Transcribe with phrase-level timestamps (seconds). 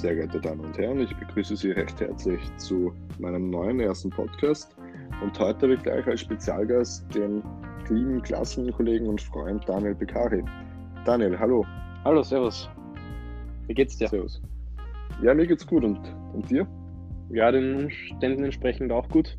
[0.00, 4.74] Sehr geehrte Damen und Herren, ich begrüße Sie recht herzlich zu meinem neuen ersten Podcast.
[5.22, 7.42] Und heute habe ich gleich als Spezialgast den
[7.90, 10.42] lieben Klassenkollegen und Freund Daniel Beccari.
[11.04, 11.66] Daniel, hallo.
[12.02, 12.70] Hallo, servus.
[13.66, 14.08] Wie geht's dir?
[14.08, 14.40] Servus.
[15.22, 15.84] Ja, mir geht's gut.
[15.84, 16.00] Und,
[16.32, 16.66] und dir?
[17.28, 19.36] Ja, den Umständen entsprechend auch gut.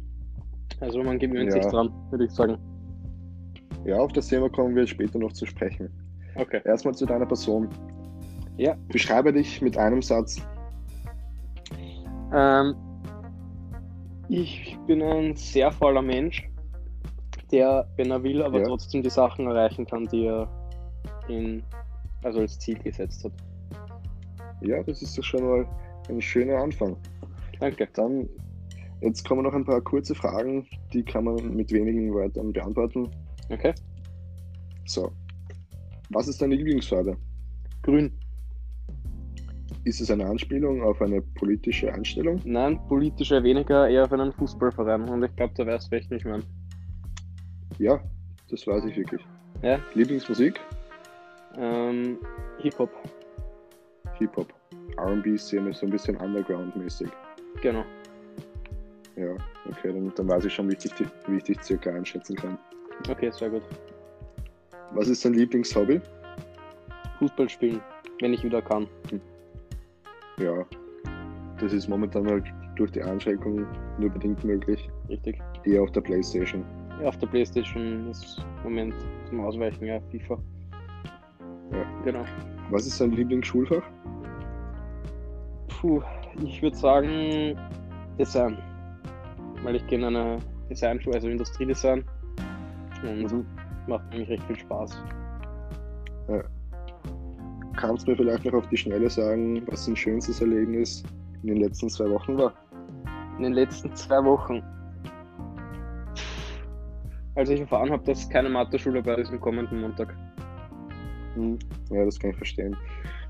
[0.79, 1.59] Also man gewöhnt Ja.
[1.59, 2.59] sich dran, würde ich sagen.
[3.83, 5.89] Ja, auf das Thema kommen wir später noch zu sprechen.
[6.36, 6.61] Okay.
[6.65, 7.68] Erstmal zu deiner Person.
[8.57, 8.75] Ja.
[8.89, 10.39] Beschreibe dich mit einem Satz.
[12.33, 12.75] Ähm,
[14.29, 16.47] ich bin ein sehr fauler Mensch,
[17.51, 18.67] der, wenn er will, aber Ja.
[18.67, 20.47] trotzdem die Sachen erreichen kann, die er
[21.27, 21.61] in,
[22.23, 23.33] also als Ziel gesetzt hat.
[24.61, 25.67] Ja, das ist doch schon mal
[26.09, 26.95] ein schöner Anfang.
[27.59, 27.87] Danke.
[27.93, 28.29] Dann,
[29.01, 33.09] jetzt kommen noch ein paar kurze Fragen, die kann man mit wenigen Wörtern beantworten.
[33.49, 33.73] Okay.
[34.85, 35.11] So.
[36.09, 37.17] Was ist deine Lieblingsfarbe?
[37.81, 38.11] Grün.
[39.83, 42.39] Ist es eine Anspielung auf eine politische Einstellung?
[42.45, 45.09] Nein, politisch eher weniger, eher auf einen Fußballverein.
[45.09, 46.39] Und ich glaube, da weißt du echt nicht mehr.
[47.79, 47.99] Ja,
[48.49, 49.21] das weiß ich wirklich.
[49.63, 49.79] Ja.
[49.95, 50.59] Lieblingsmusik?
[51.57, 52.19] Ähm,
[52.59, 52.91] Hip-Hop.
[54.19, 54.53] Hip-Hop.
[54.99, 57.09] RB-Szene, so ein bisschen Underground-mäßig.
[57.61, 57.83] Genau.
[59.16, 59.33] Ja,
[59.67, 60.93] okay, dann, dann weiß ich schon, wie ich, dich,
[61.27, 62.57] wie ich dich circa einschätzen kann.
[63.09, 63.63] Okay, sehr gut.
[64.93, 66.01] Was ist dein Lieblingshobby?
[67.19, 67.81] Fußball spielen,
[68.19, 68.88] wenn ich wieder kann.
[70.42, 70.66] Ja,
[71.59, 73.66] das ist momentan halt durch die Einschränkung
[74.00, 74.89] nur bedingt möglich.
[75.09, 75.39] Richtig.
[75.66, 76.66] Eher auf der Playstation.
[77.00, 78.95] Ja, auf der Playstation ist im Moment
[79.30, 80.39] zum Ausweichen, ja, FIFA.
[81.72, 81.86] Ja.
[82.03, 82.25] Genau.
[82.72, 83.84] Was ist dein Lieblingsschulfach?
[85.67, 86.02] Puh,
[86.44, 87.58] ich würde sagen
[88.17, 88.58] Design.
[89.64, 92.03] Weil ich gehe in eine Designschule, also Industriedesign.
[93.03, 93.45] Und Mhm.
[93.88, 95.03] macht nämlich recht viel Spaß.
[97.81, 101.01] Kannst du mir vielleicht noch auf die Schnelle sagen, was dein schönstes Erlebnis
[101.41, 102.53] in den letzten zwei Wochen war?
[103.38, 104.61] In den letzten zwei Wochen.
[107.33, 110.16] Als ich erfahren habe, dass keine Mathe-Schule bei ist am kommenden Montag.
[111.33, 111.57] Hm,
[111.89, 112.78] Ja, das kann ich verstehen.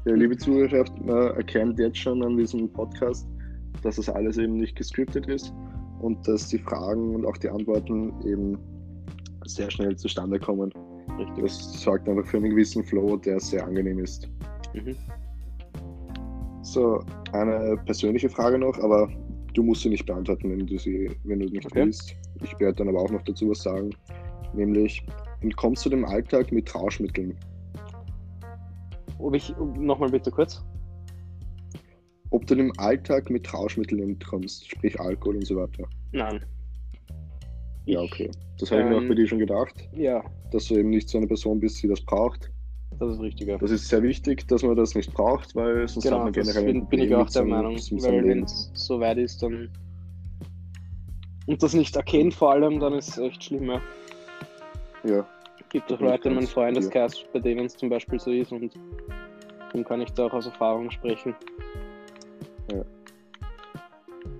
[0.03, 3.25] Ja, liebe Zuhörer, man erkennt jetzt schon an diesem Podcast,
[3.83, 5.53] dass das alles eben nicht gescriptet ist
[6.01, 8.57] und dass die Fragen und auch die Antworten eben
[9.45, 10.73] sehr schnell zustande kommen.
[11.21, 11.43] Richtig.
[11.43, 14.27] Das sorgt einfach für einen gewissen Flow, der sehr angenehm ist.
[14.73, 14.95] Mhm.
[16.63, 19.09] So, eine persönliche Frage noch, aber
[19.53, 21.85] du musst sie nicht beantworten, wenn du sie, wenn du nicht Okay.
[21.85, 22.15] willst.
[22.43, 23.91] Ich werde dann aber auch noch dazu was sagen.
[24.53, 25.05] Nämlich,
[25.41, 27.37] entkommst du dem Alltag mit Rauschmitteln?
[29.19, 30.63] Ob ich, nochmal bitte kurz.
[32.31, 35.83] Ob du dem Alltag mit Rauschmitteln entkommst, sprich Alkohol und so weiter.
[36.13, 36.43] Nein.
[37.85, 38.29] Ja, okay.
[38.59, 41.09] Das habe ich mir auch ähm, bei dir schon gedacht, Ja, dass du eben nicht
[41.09, 42.51] so eine Person bist, die das braucht.
[42.99, 43.47] das ist richtig.
[43.47, 43.57] Ja.
[43.57, 46.47] Das ist sehr wichtig, dass man das nicht braucht, weil sonst hat Genau, man das
[46.53, 47.75] generell bin, bin ich auch der Meinung.
[47.75, 49.69] Weil wenn es so weit ist, dann.
[51.47, 53.69] Und das nicht erkennt vor allem, dann ist es echt schlimm.
[53.69, 53.81] Ja.
[55.03, 55.27] Ja,
[55.69, 56.47] gibt auch Leute in meinem.
[56.47, 58.71] Freundeskreis, bei denen es zum Beispiel so ist und
[59.73, 61.33] dann kann ich da auch aus Erfahrung sprechen.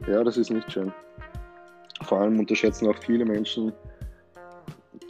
[0.08, 0.92] ja, das ist nicht schön.
[2.12, 3.72] Vor allem unterschätzen auch viele Menschen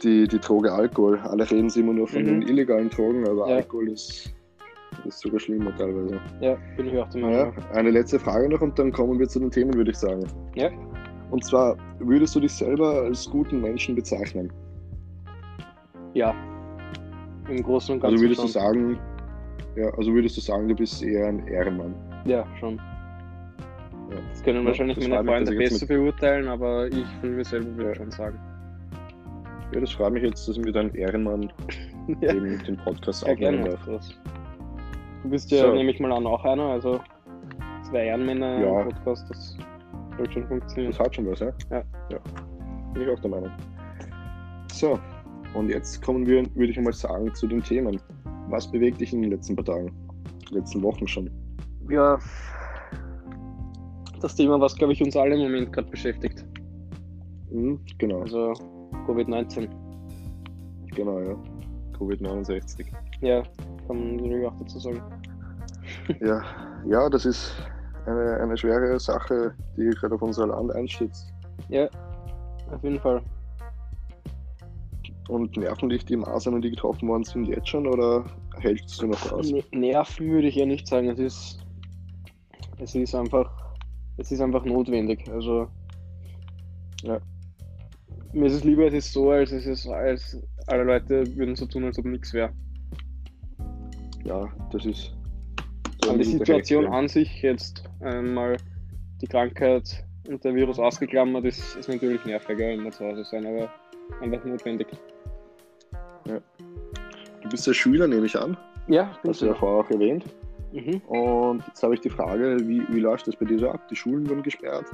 [0.04, 1.18] die, die Droge Alkohol.
[1.18, 2.26] Alle reden sie immer nur von Mhm.
[2.26, 3.56] den illegalen Drogen, aber Ja.
[3.56, 4.32] Alkohol ist,
[5.04, 6.20] ist sogar schlimmer teilweise.
[6.40, 7.54] Ja, bin ich auch der Meinung.
[7.72, 10.24] eine letzte Frage noch und dann kommen wir zu den Themen, würde ich sagen.
[10.54, 10.70] Ja.
[11.32, 14.52] Und zwar, würdest du dich selber als guten Menschen bezeichnen?
[16.14, 16.32] Ja.
[17.48, 18.14] Im Großen und Ganzen.
[18.14, 18.52] Also würdest du schon.
[18.52, 18.98] sagen,
[19.74, 21.96] ja, also würdest du sagen, du bist eher ein Ehrenmann.
[22.26, 22.80] Ja, schon.
[24.30, 27.88] Das können Ja, wahrscheinlich das meine Freunde besser beurteilen, aber ich von mir selber würde
[27.90, 27.94] Ja.
[27.96, 28.38] schon sagen.
[29.74, 31.50] Ja, das freut mich jetzt, dass ich mit einem Ehrenmann
[32.20, 33.70] Ja, eben den Podcast ja aufnehmen gerne.
[33.70, 33.86] darf.
[33.86, 34.14] Das.
[35.22, 35.72] Du bist ja, So.
[35.74, 37.00] nehme ich mal an, auch einer, also
[37.88, 38.82] zwei Ehrenmänner Ja.
[38.82, 39.56] im Podcast, das
[40.16, 40.90] soll schon funktionieren.
[40.92, 41.52] Das hat schon was, ja?
[41.70, 41.82] Ja.
[42.10, 42.18] ja.
[42.92, 43.50] Bin ich auch der Meinung.
[44.72, 44.98] So,
[45.54, 48.00] und jetzt kommen wir, würde ich mal sagen, zu den Themen.
[48.48, 49.90] Was bewegt dich in den letzten paar Tagen?
[50.50, 51.30] letzten Wochen schon?
[51.88, 52.18] Ja,
[54.22, 56.44] das Thema, was glaube ich uns alle im Moment gerade beschäftigt.
[57.50, 58.52] Mhm, genau, Also
[59.06, 59.68] Covid-19.
[60.94, 61.36] genau, ja.
[61.98, 62.86] Covid-69.
[63.20, 63.42] Ja,
[63.86, 65.02] kann man natürlich auch dazu sagen.
[66.20, 66.42] Ja,
[66.86, 67.54] ja, das ist
[68.06, 71.32] eine, eine schwere Sache, die gerade auf unser Land einstürzt.
[71.68, 71.88] Ja,
[72.72, 73.20] auf jeden Fall.
[75.28, 78.24] Und nerven dich die Maßnahmen, die getroffen worden sind, jetzt schon oder
[78.60, 79.50] hältst du noch aus?
[79.50, 81.08] Ne- Nerven würde ich ja nicht sagen.
[81.08, 81.58] Es ist,
[82.78, 83.50] es ist einfach,
[84.18, 85.28] es ist einfach notwendig.
[85.30, 85.68] Also,
[87.02, 87.20] ja.
[88.32, 91.66] Mir ist es lieber, es ist so, als es ist, als alle Leute würden so
[91.66, 92.50] tun, als ob nichts wäre.
[94.24, 95.14] Ja, das ist,
[96.06, 98.56] Aber die Situation an sich jetzt einmal
[99.20, 103.68] die Krankheit und der Virus ausgeklammert ist, ist natürlich nerviger, wir zu Hause sein, aber
[104.20, 104.86] einfach notwendig.
[106.26, 106.38] Ja.
[107.42, 108.56] Du bist ja Schüler, nehme ich an.
[108.86, 110.24] Ja, Hast du ja vorher auch erwähnt.
[110.72, 111.00] Mhm.
[111.08, 113.86] Und jetzt habe ich die Frage, wie, wie läuft das bei dir so ab?
[113.88, 114.86] Die Schulen wurden gesperrt.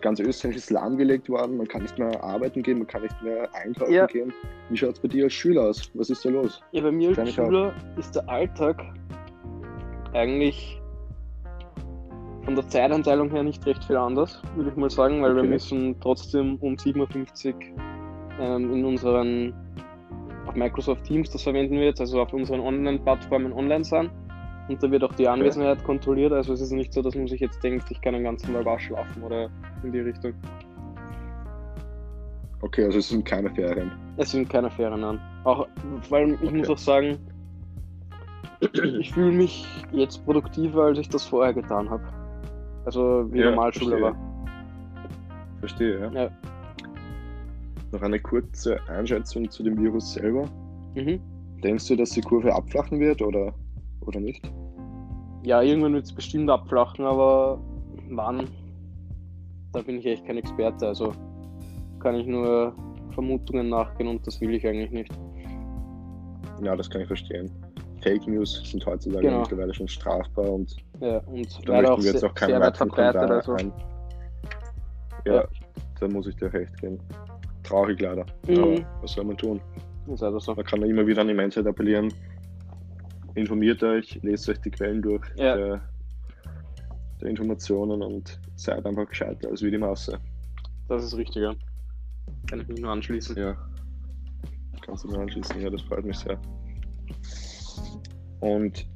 [0.00, 1.58] Ganz Österreich ist lahmgelegt worden.
[1.58, 4.06] Man kann nicht mehr arbeiten gehen, man kann nicht mehr einkaufen Ja.
[4.06, 4.32] gehen.
[4.70, 5.90] Wie schaut es bei dir als Schüler aus?
[5.94, 6.62] Was ist da los?
[6.72, 8.82] Ja, bei mir als Schüler ist der Alltag
[10.14, 10.80] eigentlich
[12.44, 15.50] von der Zeitanteilung her nicht recht viel anders, würde ich mal sagen, weil wir Okay.
[15.50, 17.54] müssen trotzdem um 7.50 Uhr
[18.40, 19.54] ähm, in unseren,
[20.46, 24.10] auf Microsoft Teams das verwenden wir jetzt, also auf unseren Online-Plattformen online sein.
[24.70, 27.40] Und da wird auch die Anwesenheit kontrolliert, also es ist nicht so, dass man sich
[27.40, 29.50] jetzt denkt, ich kann den ganzen Tag ausschlafen oder
[29.82, 30.32] in die Richtung.
[32.62, 33.90] Okay, also es sind keine Ferien.
[34.16, 35.20] Es sind keine Ferien an.
[35.44, 35.66] Auch,
[36.08, 36.56] weil ich Okay.
[36.58, 37.18] muss auch sagen,
[39.00, 42.04] ich fühle mich jetzt produktiver, als ich das vorher getan habe.
[42.84, 44.02] Also wie Ja, Normalschule verstehe.
[44.02, 44.16] war.
[45.58, 46.12] Verstehe, ja.
[46.26, 46.30] Ja.
[47.90, 50.44] Noch eine kurze Einschätzung zu dem Virus selber.
[50.94, 51.18] Mhm.
[51.64, 53.52] Denkst du, dass die Kurve abflachen wird oder,
[54.02, 54.50] oder nicht?
[55.42, 57.58] Ja, irgendwann wird es bestimmt abflachen, aber
[58.10, 58.48] wann?
[59.72, 61.12] Da bin ich echt kein Experte, also
[62.00, 62.74] kann ich nur
[63.12, 65.12] Vermutungen nachgehen und das will ich eigentlich nicht.
[66.62, 67.50] Ja, das kann ich verstehen.
[68.02, 69.40] Fake News sind heutzutage Genau.
[69.40, 72.88] mittlerweile schon strafbar und Ja, und da möchten wir jetzt auch keine sehr weit weiteren
[72.90, 73.30] verbreitet.
[73.30, 73.52] Also.
[73.54, 73.72] ein.
[75.26, 75.44] Ja, Ja.
[76.00, 76.98] da muss ich dir recht geben.
[77.62, 78.24] Traurig leider.
[78.48, 78.58] Mhm.
[78.58, 79.60] Aber was soll man tun?
[80.06, 80.54] Ist also so.
[80.54, 82.12] Man kann immer wieder an die Menschheit appellieren.
[83.34, 85.56] Informiert euch, lest euch die Quellen durch Ja.
[85.56, 85.80] der,
[87.20, 90.18] der Informationen und seid einfach gescheiter als wie die Masse.
[90.88, 91.54] Das ist richtig, ja.
[92.48, 93.36] Kann ich mich nur anschließen.
[93.36, 93.56] Ja.
[94.84, 96.40] Kannst du mir anschließen, ja, das freut mich sehr.
[98.40, 98.86] Und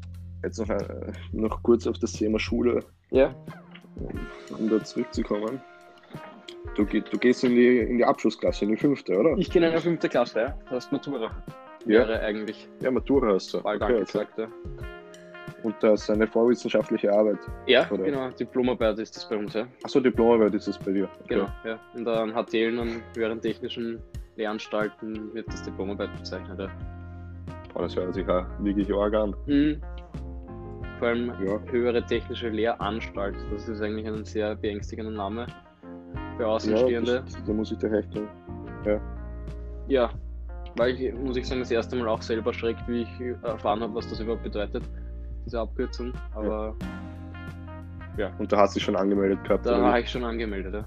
[0.42, 3.34] jetzt noch, äh, noch kurz auf das Thema Schule, Ja,
[4.58, 5.60] um da zurückzukommen.
[6.76, 9.36] Du, du gehst in die, in die Abschlussklasse, in die fünfte, oder?
[9.36, 10.58] ich gehe in eine fünfte Klasse, ja.
[10.70, 11.31] Das ist Matura.
[11.86, 12.00] Ja.
[12.08, 13.60] Wäre eigentlich Ja, Matura hast du.
[13.62, 13.98] bald Okay, okay.
[14.00, 14.48] angesagt, ja.
[15.62, 17.38] Und das ist eine vorwissenschaftliche Arbeit.
[17.66, 18.04] Ja, Oder?
[18.04, 18.31] genau.
[18.31, 19.66] Diplomarbeit ist das bei uns, ja.
[19.82, 21.04] Achso, Diplomarbeit ist es bei dir.
[21.25, 21.34] Okay.
[21.34, 21.78] Genau, ja.
[21.94, 23.98] Und an HTL und höheren technischen
[24.36, 26.69] Lehranstalten wird das Diplomarbeit bezeichnet, ja.
[27.72, 29.34] Boah, das hört sich auch wirklich arg an.
[29.46, 29.81] Hm.
[30.98, 31.58] Vor allem Ja.
[31.70, 33.34] höhere technische Lehranstalt.
[33.52, 35.46] Das ist eigentlich ein sehr beängstigender Name
[36.36, 37.22] für Ja, Außenstehende.
[37.25, 38.28] das, da muss ich dir recht geben.
[39.88, 40.10] Ja,
[40.76, 43.94] weil ich, muss ich sagen, das erste Mal auch selber schreckt, wie ich erfahren habe,
[43.94, 44.82] was das überhaupt bedeutet,
[45.47, 46.12] diese Abkürzung.
[46.35, 46.75] Aber
[48.38, 49.67] Und da hast du dich schon angemeldet gehabt.
[49.67, 50.75] da war ich schon angemeldet.
[50.75, 50.85] Ja.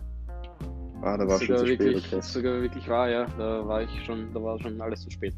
[1.01, 2.21] Ah, da war schon sogar, zu spät, wirklich, okay.
[2.21, 3.25] sogar wirklich wahr, ja.
[3.37, 5.35] Da war ich schon, da war schon alles zu spät.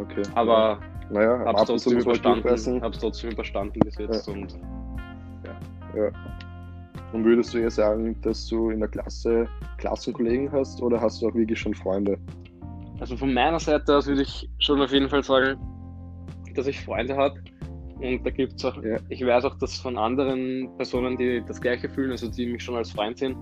[0.00, 0.22] okay.
[0.34, 0.78] Aber
[1.10, 4.58] naja, hab's zu trotzdem überstanden, hab's trotzdem überstanden bis jetzt und
[7.12, 9.48] Und würdest du eher sagen, dass du in der Klasse
[9.78, 12.18] Klassenkollegen hast oder hast du auch wirklich schon Freunde?
[13.00, 15.58] Also von meiner Seite aus würde ich schon auf jeden Fall sagen,
[16.54, 17.38] dass ich Freunde habe.
[18.00, 18.96] Und da gibt es auch, Ja.
[19.08, 22.76] ich weiß auch, dass von anderen Personen, die das Gleiche fühlen, also die mich schon
[22.76, 23.36] als Freund sehen.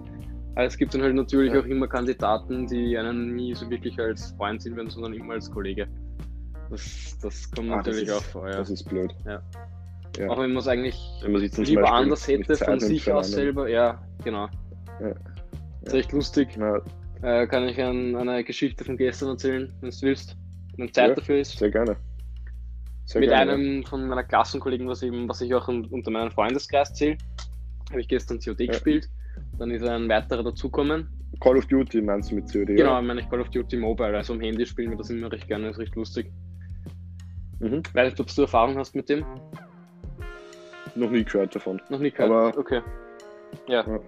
[0.55, 1.61] Aber es gibt dann halt natürlich Ja.
[1.61, 5.51] auch immer Kandidaten, die einen nie so wirklich als Freund sehen würden, sondern immer als
[5.51, 5.87] Kollege.
[6.71, 8.57] Das, das kommt Ah, das natürlich ist- auch vor, ja.
[8.57, 9.15] Das ist blöd.
[9.27, 9.41] Ja.
[10.19, 10.29] Ja.
[10.31, 13.31] Auch wenn man es eigentlich Wenn man sich zum lieber anders hätte, von sich aus
[13.33, 13.69] selber.
[13.69, 14.49] Ja, genau.
[15.01, 15.13] Ja.
[15.83, 16.49] Ist echt lustig.
[16.59, 16.81] Na,
[17.23, 20.37] Äh, kann ich an, eine Geschichte von gestern erzählen, wenn du willst.
[20.77, 21.15] Wenn Zeit Ja.
[21.15, 21.59] dafür ist.
[21.59, 21.97] sehr gerne.
[23.07, 23.53] Sehr Mit gerne.
[23.53, 27.17] einem von meiner Klassenkollegen, was, eben, was ich auch un- unter meinem Freundeskreis zähle,
[27.91, 28.73] habe ich gestern COD Ja.
[28.73, 29.09] gespielt.
[29.59, 31.09] Dann ist ein weiterer dazukommen.
[31.41, 32.67] Call of Duty meinst du mit COD?
[32.77, 33.03] Genau, Ja?
[33.03, 34.17] meine ich Call of Duty Mobile.
[34.17, 36.31] Also am Handy spielen wir das immer recht gerne, ist recht lustig.
[37.61, 37.83] Mhm.
[37.95, 39.25] Weiß nicht, ob du Erfahrung hast mit dem?
[40.95, 41.81] Noch nie gehört davon.
[41.91, 42.31] Noch nie gehört.
[42.31, 42.81] Aber- okay.
[43.69, 43.85] Ja.
[43.87, 44.01] Ja.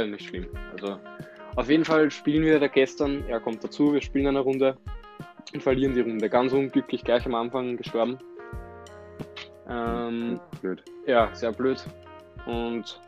[0.00, 0.06] ja.
[0.06, 0.46] nicht schlimm.
[0.72, 0.98] Also
[1.56, 3.24] auf jeden Fall spielen wir da gestern.
[3.28, 4.76] Er kommt dazu, wir spielen eine Runde
[5.52, 6.28] und verlieren die Runde.
[6.28, 8.18] Ganz unglücklich, gleich am Anfang gestorben.
[9.68, 10.82] Ähm, Blöd.
[11.06, 11.84] ja, sehr blöd.
[12.46, 13.00] Und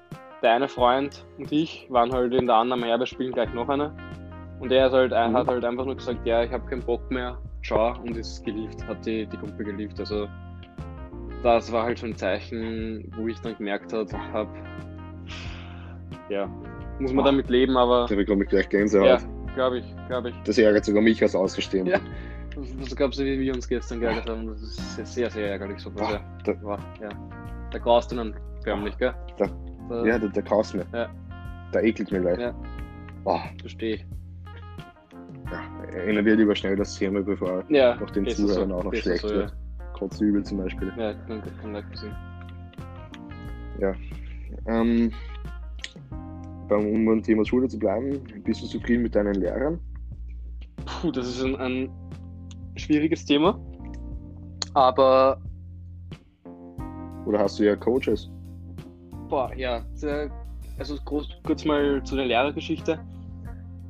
[0.43, 3.69] der eine Freund und ich waren halt in der Annahme, ja, wir spielen gleich noch
[3.69, 3.93] eine.
[4.61, 5.37] Und er ist halt, Mhm.
[5.37, 8.85] hat halt einfach nur gesagt, ja, ich habe keinen Bock mehr, ciao, und ist geliefert,
[8.89, 10.01] hat die, die Gruppe geliefert.
[10.01, 10.29] Also
[11.45, 14.49] das war halt so ein Zeichen, wo ich dann gemerkt habe, hab,
[16.29, 16.49] ja,
[17.01, 17.31] muss man Boah.
[17.31, 19.07] damit leben, aber Da bekomme ich gleich Gänsehaut.
[19.07, 19.19] ja,
[19.55, 20.35] glaube ich, glaube ich.
[20.45, 21.93] Das ärgert sogar mich als Außenstehender.
[21.93, 22.01] Ja.
[22.81, 25.91] Das, glaubst du, wie wir uns gestern geärgert haben, das ist sehr, sehr, ärgerlich so.
[25.91, 26.21] Boah, ja.
[26.45, 27.09] da- War, ja.
[27.71, 29.15] Da graust du dann förmlich, gell?
[29.37, 29.47] Da-
[29.89, 30.85] Da, Ja, der, der graust mir.
[30.93, 31.09] Ja.
[31.73, 32.39] Der ekelt mir gleich.
[32.39, 32.55] Ja.
[33.25, 34.07] Boah, verstehe ich.
[35.51, 39.23] ja, ändern wir lieber schnell das Thema, bevor Ja, Auch den Zuhörern auch noch schlecht
[39.23, 39.51] so, wird.
[39.51, 39.85] Ja.
[39.95, 40.93] Kotzübel zum Beispiel.
[40.97, 42.17] Ja, kann, kann leicht passieren.
[44.67, 45.13] Ähm,
[46.77, 49.79] um beim Thema Schule zu bleiben, bist du zufrieden mit deinen Lehrern?
[50.85, 51.91] Puh, das ist ein, ein
[52.77, 53.59] schwieriges Thema.
[54.75, 55.41] Aber,
[57.27, 58.31] Oder hast du ja Coaches?
[59.29, 59.85] boah, ja,
[60.79, 62.99] also groß, kurz mal zu der Lehrergeschichte.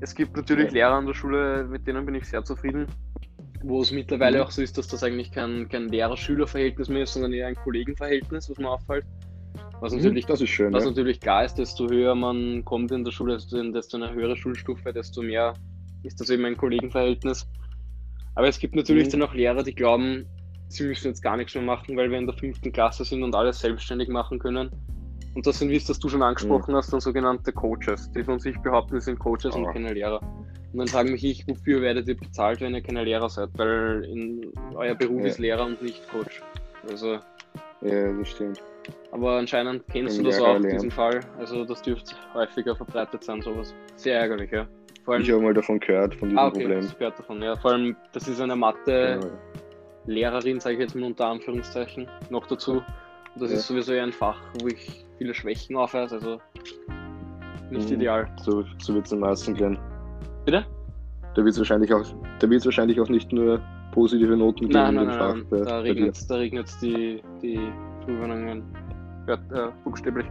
[0.01, 0.73] Es gibt natürlich Ja.
[0.73, 2.87] Lehrer an der Schule, mit denen bin ich sehr zufrieden.
[3.63, 4.45] Wo es mittlerweile Mhm.
[4.45, 8.49] auch so ist, dass das eigentlich kein, kein Lehrer-Schüler-Verhältnis mehr ist, sondern eher ein Kollegenverhältnis,
[8.49, 9.05] was mir auffällt.
[9.81, 10.73] Was natürlich das ist schön.
[10.73, 10.91] Was Ja.
[10.91, 14.93] natürlich klar ist, desto höher man kommt in der Schule, desto, desto eine höhere Schulstufe,
[14.93, 15.55] desto mehr
[16.03, 17.49] ist das eben ein Kollegenverhältnis.
[18.35, 19.11] Aber es gibt natürlich Mhm.
[19.13, 20.27] dann auch Lehrer, die glauben,
[20.69, 23.35] sie müssen jetzt gar nichts mehr machen, weil wir in der fünften Klasse sind und
[23.35, 24.71] alles selbstständig machen können.
[25.35, 28.41] Und das sind, wie es das du schon angesprochen hast, dann sogenannte Coaches, die von
[28.41, 29.73] sich behaupten, sie sind Coaches und Ah.
[29.73, 30.21] keine Lehrer.
[30.73, 33.51] Und dann frage mich ich, wofür werdet ihr bezahlt, wenn ihr keine Lehrer seid?
[33.57, 35.27] Weil in, euer Beruf Ja.
[35.29, 36.43] ist Lehrer und nicht Coach.
[36.89, 37.19] Also,
[37.83, 38.61] ja, das stimmt.
[39.13, 41.21] Aber anscheinend kennst du das auch, diesen Fall.
[41.39, 43.75] Also das dürfte häufiger verbreitet sein, sowas.
[43.97, 44.67] Sehr ärgerlich, ja.
[45.05, 46.81] Vor allem, Ich habe mal davon gehört, von diesem ah, okay, Problem.
[46.83, 47.57] das gehört davon, ja.
[47.57, 52.83] Vor allem, das ist eine Mathe-Lehrerin, sage ich jetzt mal unter Anführungszeichen, noch dazu.
[53.35, 53.57] Und das Ja.
[53.57, 56.41] ist sowieso eher ein Fach, wo ich viele Schwächen aufweise, also
[57.71, 57.95] nicht Mhm.
[57.97, 58.27] ideal.
[58.43, 59.79] So, so wird es am meisten gehen.
[60.45, 60.67] Bitte?
[61.35, 62.05] Da wird es wahrscheinlich auch,
[62.41, 63.61] da wird's wahrscheinlich auch nicht nur
[63.93, 65.35] positive Noten geben Nein, in nein, dem nein, Fach.
[65.51, 65.65] nein.
[65.65, 65.91] da dir.
[65.91, 66.39] regnet es da
[66.87, 67.61] die, die
[68.19, 68.63] Prüfungen
[69.27, 70.27] ja, äh, buchstäblich.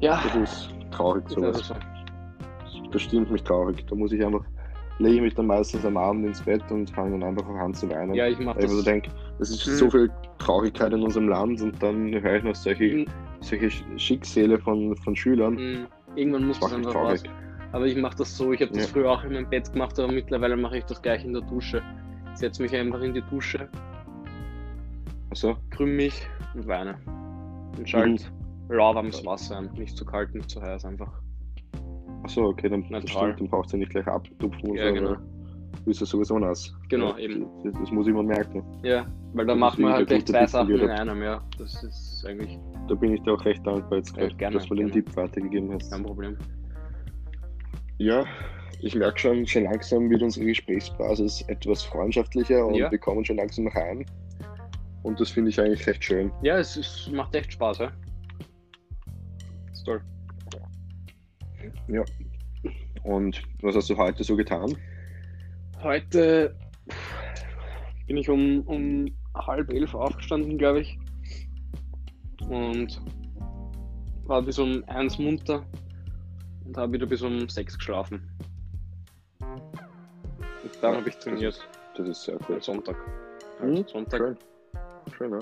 [0.00, 1.68] Ja, Das ist traurig, sowas.
[1.68, 1.74] so.
[2.90, 3.84] Das stimmt mich traurig.
[3.86, 4.42] Da muss ich einfach,
[4.98, 7.90] lege ich mich dann meistens am Abend ins Bett und fange dann einfach an zu
[7.90, 8.14] weinen.
[8.14, 8.84] Ja, ich mache Weil ich so das.
[8.86, 9.72] denke, es ist Mhm.
[9.72, 13.04] so viel Traurigkeit in unserem Land und dann höre ich noch solche, Mhm.
[13.40, 15.54] solche Sch- Schicksale von, von Schülern.
[15.56, 15.86] Mhm.
[16.16, 17.22] Irgendwann muss Das das einfach raus.
[17.22, 17.30] traurig.
[17.72, 18.92] Aber ich mache das so, ich habe das Ja.
[18.92, 21.82] früher auch in meinem Bett gemacht, aber mittlerweile mache ich das gleich in der Dusche.
[22.32, 23.68] Ich setze mich einfach in die Dusche,
[25.30, 26.96] Also, krümm mich und weine.
[27.78, 28.24] Und schalte
[28.68, 28.74] Mhm.
[28.74, 29.70] lauwarmes Wasser ein.
[29.74, 31.12] Nicht zu kalt, nicht zu heiß, einfach.
[32.24, 34.74] achso, okay, dann, das stimmt, dann braucht ihr nicht gleich abtupfen.
[34.74, 35.14] Ja, oder genau.
[35.14, 36.74] Du bist ja sowieso nass.
[36.88, 37.46] Genau, ja, eben.
[37.64, 38.62] Das, das muss ich mir merken.
[38.82, 41.40] Ja, weil da Das macht ist man halt gleich zwei Sachen in einem, ja.
[41.58, 42.58] Das ist eigentlich
[42.88, 44.90] Da bin ich dir auch recht dankbar jetzt Ja, gerade, dass du den.
[44.90, 45.90] Tipp weitergegeben hast.
[45.92, 46.36] kein Problem.
[47.98, 48.24] Ja,
[48.80, 52.90] ich merke schon, schon langsam wird unsere Gesprächsbasis etwas freundschaftlicher und Ja.
[52.90, 54.04] wir kommen schon langsam rein.
[55.02, 56.30] Und das finde ich eigentlich recht schön.
[56.42, 57.92] Ja, es ist, macht echt Spaß, ja.
[59.72, 60.02] Ist toll.
[61.88, 62.04] Ja.
[63.04, 64.76] Und was hast du heute so getan?
[65.82, 66.54] Heute
[68.06, 70.98] bin ich um, um halb elf aufgestanden, glaube ich.
[72.48, 73.00] Und
[74.24, 75.64] war bis um eins munter
[76.64, 78.30] und habe wieder bis um sechs geschlafen.
[79.40, 81.60] Und dann habe ich trainiert.
[81.96, 82.62] Das ist sehr cool.
[82.62, 82.96] Sonntag.
[83.60, 84.49] Also Sonntag Schön.
[85.16, 85.38] Schön, ja.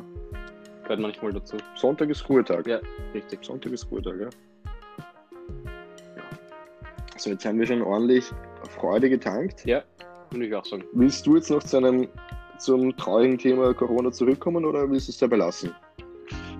[0.82, 1.56] gehört manchmal dazu.
[1.76, 2.66] Sonntag ist Ruhetag.
[2.66, 2.80] Ja,
[3.14, 3.44] richtig.
[3.44, 4.28] Sonntag ist Ruhetag, ja.
[7.16, 8.30] So, jetzt haben wir schon ordentlich
[8.76, 9.64] Freude getankt.
[9.64, 9.82] Ja,
[10.30, 10.84] würde ich auch sagen.
[10.92, 12.08] Willst du jetzt noch zu einem
[12.58, 15.74] zum traurigen Thema Corona zurückkommen oder willst du es dabei lassen?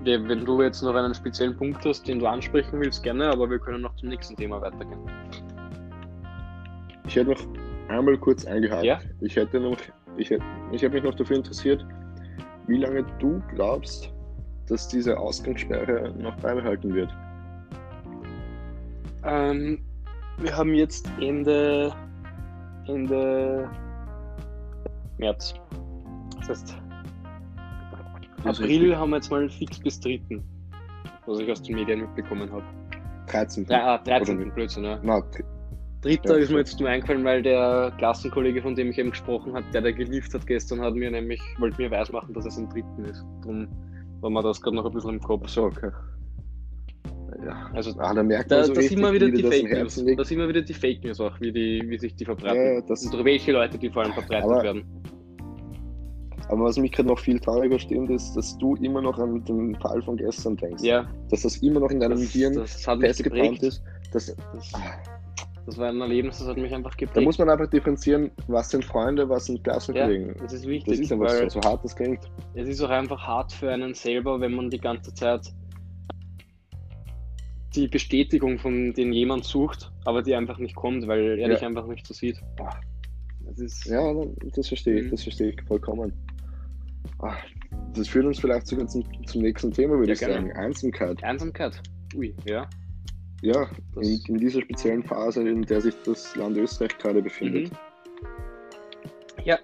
[0.05, 3.51] Ja, wenn du jetzt noch einen speziellen Punkt hast, den du ansprechen willst, gerne, aber
[3.51, 5.01] wir können noch zum nächsten Thema weitergehen.
[7.07, 7.41] Ich hätte noch
[7.89, 8.85] einmal kurz eingehakt.
[8.85, 9.01] Ja?
[9.21, 9.77] Ich hätte noch,
[10.17, 11.85] ich hätte, ich hätte mich noch dafür interessiert,
[12.69, 14.13] wie lange du glaubst,
[14.69, 17.11] dass diese Ausgangssperre noch beibehalten wird.
[19.25, 19.81] Ähm,
[20.39, 21.93] wir haben jetzt Ende,
[22.87, 23.69] Ende
[25.17, 25.55] März.
[26.39, 26.77] Das heißt,
[28.45, 30.21] Das April haben wir jetzt mal fix bis 3.,
[31.27, 32.65] was ich aus den Medien mitbekommen habe.
[33.27, 33.67] 13.
[33.69, 34.39] Ja, ah, Oder 13.
[34.39, 34.55] nicht?
[34.55, 34.99] Blödsinn, ja.
[35.03, 35.23] Na,
[36.01, 39.65] Dritter ist mir jetzt nur eingefallen, weil der Klassenkollege, von dem ich eben gesprochen habe,
[39.73, 42.79] der da geliefert hat gestern, hat mir nämlich, wollte mir weismachen, dass es am 3.
[43.11, 43.25] ist.
[43.43, 43.69] Darum
[44.21, 45.49] war mir das gerade noch ein bisschen im Kopf.
[45.49, 45.91] so, okay.
[47.45, 47.71] Ja.
[47.75, 49.95] Also Ah, da merkt Da, man so da sind wir wieder wie die Fake News.
[50.17, 52.57] Da sind wir wieder die Fake News auch, wie, die, wie sich die verbreiten.
[52.57, 54.85] Ja, ja, das- Und durch welche Leute die vor allem verbreitet Aber- werden.
[56.49, 59.75] Aber was mich gerade noch viel trauriger stimmt, ist, dass du immer noch an den
[59.77, 60.83] Fall von gestern denkst.
[60.83, 63.83] Ja, Dass das immer noch in deinem das, Hirn das festgebrannt ist.
[64.13, 64.73] Das, Das,
[65.69, 67.25] das war ein Erlebnis, das hat mich einfach da geprägt.
[67.27, 70.35] muss man einfach differenzieren, was sind Freunde, was sind ja, Klassenkollegen.
[70.41, 72.21] das ist das wichtig, ist einfach weil so, so hart das klingt.
[72.55, 75.53] es ist auch einfach hart für einen selber, wenn man die ganze Zeit
[77.75, 81.55] die Bestätigung von den jemand sucht, aber die einfach nicht kommt, weil er Ja.
[81.55, 82.41] dich einfach nicht so sieht.
[83.41, 84.13] Das ist Ja,
[84.57, 85.11] das verstehe ich, Mhm.
[85.11, 86.13] das verstehe ich vollkommen.
[87.21, 87.37] Ah,
[87.95, 90.35] Das führt uns vielleicht sogar zum, zum nächsten Thema, würde Ja, ich gerne.
[90.35, 90.53] sagen.
[90.53, 91.23] Einsamkeit.
[91.23, 91.81] Einsamkeit.
[92.15, 92.69] Ui, ja.
[93.43, 97.71] Ja, in, in dieser speziellen Phase, in der sich das Land Österreich gerade befindet.
[97.71, 97.77] Mhm.
[99.45, 99.59] Ja,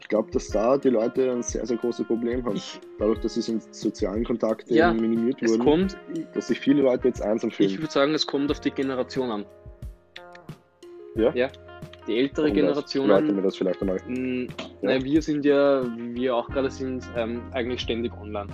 [0.00, 2.56] Ich glaube, dass da die Leute ein sehr, sehr großes Problem haben.
[2.56, 5.96] Ich, Dadurch, dass diese sozialen Kontakte Ja, minimiert wurden, kommt,
[6.34, 7.78] dass sich viele Leute jetzt einsam ich fühlen.
[7.78, 9.46] würde sagen, es kommt auf die Generation an.
[11.14, 11.32] Ja?
[11.34, 11.48] Ja.
[12.06, 13.98] Die ältere Und Generation Leute mir das vielleicht einmal.
[14.08, 14.46] Ja.
[14.82, 18.48] Naja, wir sind ja, wie wir auch gerade sind, ähm, eigentlich ständig online.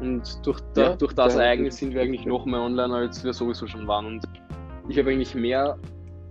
[0.00, 3.22] Und durch, da, Ja, durch das da- Ereignis sind wir eigentlich noch mehr online, als
[3.24, 4.06] wir sowieso schon waren.
[4.06, 4.24] Und
[4.88, 5.76] ich habe eigentlich mehr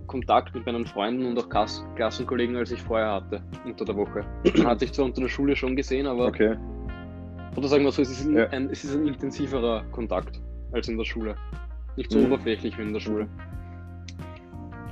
[0.08, 4.26] Kontakt mit meinen Freunden und auch Klass Klassenkollegen, als ich vorher hatte, unter der Woche.
[4.66, 6.56] Hatte ich zwar unter der Schule schon gesehen, aber Okay.
[7.56, 8.48] oder sagen wir so, es ist ein, Ja.
[8.50, 11.36] ein, es ist ein intensiverer Kontakt als in der Schule.
[11.96, 12.26] Nicht so Mhm.
[12.26, 13.28] oberflächlich wie in der Schule.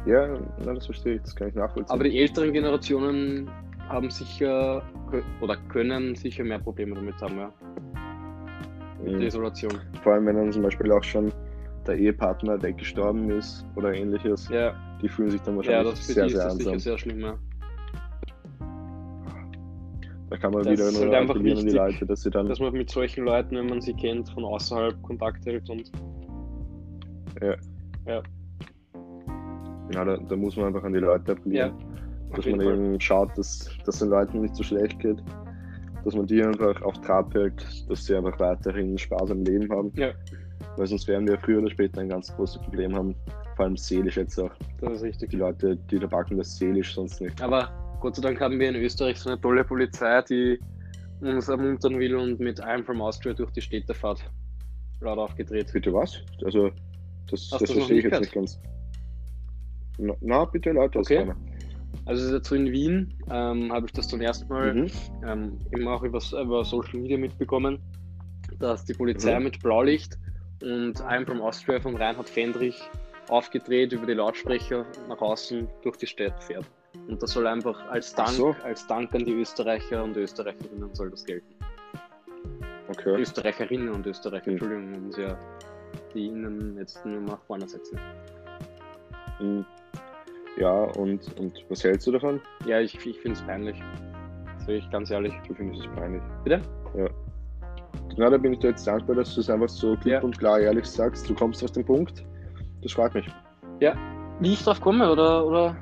[0.06, 1.94] Ja, na, das verstehe ich, das kann ich nachvollziehen.
[1.94, 3.50] Aber die älteren Generationen
[3.90, 4.82] haben sicher
[5.42, 7.52] oder können sicher mehr Probleme damit haben, ja.
[9.01, 9.20] Mhm.
[9.20, 9.72] der Isolation.
[10.04, 11.32] Vor allem, wenn dann zum Beispiel auch schon
[11.86, 16.13] der Ehepartner weggestorben ist oder ähnliches, Ja, die fühlen sich dann ja wahrscheinlich das für
[16.13, 16.80] sehr, die ist sehr das einsam.
[16.80, 17.38] sehr schlimm, ja.
[20.30, 22.30] Da kann man Das wieder ist nur halt einfach an die wichtig, Leute, dass sie
[22.30, 25.89] dann Dass man mit solchen Leuten, wenn man sie kennt, von außerhalb Kontakt hält und
[27.42, 27.56] Ja,
[30.04, 31.72] da, da muss man einfach an die Leute appellieren.
[32.30, 32.74] auf dass man Fall.
[32.74, 35.18] eben schaut, dass, dass den Leuten nicht so schlecht geht.
[36.04, 39.92] Dass man die einfach auf Trab hält, dass sie einfach weiterhin Spaß am Leben haben.
[39.96, 40.12] Ja.
[40.75, 43.16] Weil sonst werden wir früher oder später ein ganz großes Problem haben.
[43.56, 44.51] Vor allem seelisch jetzt auch.
[44.80, 45.32] Das ist richtig.
[45.32, 47.42] Die Leute, die da backen das seelisch sonst nicht.
[47.42, 50.60] Aber Gott sei Dank haben wir in Österreich so eine tolle Polizei, die
[51.22, 54.24] uns ermuntern will und mit I'm from Austria durch die Städte fährt.
[55.01, 55.72] Laut aufgedreht.
[55.74, 56.22] Bitte was?
[56.44, 56.70] Also,
[57.30, 58.60] das, Hast das das verstehe ich jetzt nicht ganz.
[59.98, 61.22] Na, na bitte Leute, Okay.
[61.22, 61.34] okay.
[62.06, 64.88] Also es ist jetzt so in Wien, ähm, habe ich das zum ersten Mal Mhm.
[65.25, 67.79] ähm, immer auch über, über Social Media mitbekommen,
[68.60, 69.44] dass die Polizei Mhm.
[69.46, 70.17] mit Blaulicht
[70.62, 72.82] und I'm from Austria von Reinhard Fendrich
[73.29, 76.65] aufgedreht über die Lautsprecher nach außen durch die Stadt fährt.
[77.10, 78.56] Und das soll einfach als Dank, so.
[78.63, 81.53] als Dank an die Österreicher und Österreicherinnen soll das gelten.
[82.88, 83.19] Okay.
[83.19, 84.52] Österreicherinnen und Österreicher, Mhm.
[84.58, 85.38] Entschuldigung, muss ja
[86.13, 88.00] die Innen jetzt nur nach vorne setzen.
[89.39, 89.65] Mhm.
[90.60, 92.41] Ja, und, und was hältst du davon?
[92.65, 93.82] Ja, ich, ich finde es peinlich.
[94.60, 95.34] Sag ich ganz ehrlich.
[95.48, 96.22] Du findest es peinlich.
[96.43, 96.62] Bitte?
[96.98, 97.08] Ja.
[98.17, 100.22] Na, da bin ich dir jetzt dankbar, dass du es einfach so klipp Ja.
[100.22, 101.30] und klar ehrlich sagst.
[101.30, 102.26] Du kommst auf den Punkt.
[102.82, 103.28] Das freut mich.
[104.39, 105.46] Wie ich drauf komme, oder?
[105.46, 105.76] oder?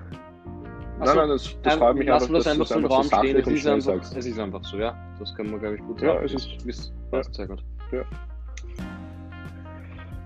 [0.99, 2.63] Ach so, nein, nein, das, das ähm, freut mich einfach, das dass einfach du so
[2.63, 3.38] es im einfach Raum so stehen.
[3.38, 4.17] Es ist, einfach, sagst.
[4.17, 4.97] es ist einfach so, ja.
[5.19, 6.25] Das können wir, glaube ich, gut Ja, sagen.
[6.25, 7.23] es Bis- ist- bis- ja.
[7.23, 7.63] sehr gut.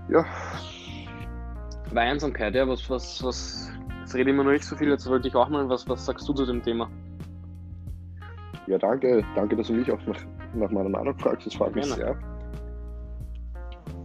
[0.08, 0.24] Ja,
[1.90, 3.69] Aber Einsamkeit, ja, was, was, was,
[4.10, 6.04] jetzt rede ich immer noch nicht so viel, jetzt wollte ich auch mal, was, was
[6.04, 6.90] sagst du zu dem Thema?
[8.66, 9.24] ja, danke.
[9.34, 10.18] Danke, dass du mich auch nach,
[10.54, 11.46] nach meiner Meinung fragst.
[11.46, 12.16] Das freut mich sehr.